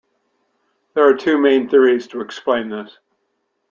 [0.95, 2.97] There are two main theories to explain this.